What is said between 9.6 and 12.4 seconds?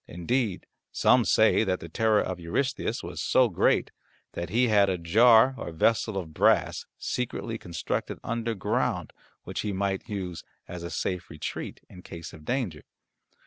might use as a safe retreat in case